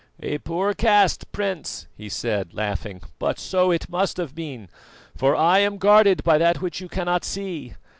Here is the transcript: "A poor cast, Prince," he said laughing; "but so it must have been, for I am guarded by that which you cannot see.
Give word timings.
"A 0.19 0.39
poor 0.39 0.73
cast, 0.73 1.31
Prince," 1.31 1.85
he 1.95 2.09
said 2.09 2.55
laughing; 2.55 3.03
"but 3.19 3.37
so 3.37 3.69
it 3.69 3.87
must 3.87 4.17
have 4.17 4.33
been, 4.33 4.67
for 5.15 5.35
I 5.35 5.59
am 5.59 5.77
guarded 5.77 6.23
by 6.23 6.39
that 6.39 6.59
which 6.59 6.81
you 6.81 6.89
cannot 6.89 7.23
see. 7.23 7.75